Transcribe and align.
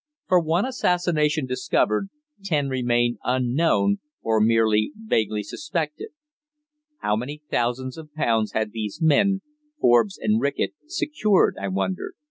For 0.27 0.39
one 0.39 0.65
assassination 0.65 1.45
discovered, 1.45 2.09
ten 2.43 2.69
remain 2.69 3.19
unknown 3.23 3.99
or 4.23 4.41
merely 4.41 4.91
vaguely 4.95 5.43
suspected. 5.43 6.09
How 7.01 7.15
many 7.15 7.43
thousands 7.51 7.99
of 7.99 8.11
pounds 8.15 8.53
had 8.53 8.71
these 8.71 8.99
men, 8.99 9.41
Forbes 9.79 10.17
and 10.19 10.41
Reckitt, 10.41 10.73
secured, 10.87 11.55
I 11.61 11.67
wondered? 11.67 12.15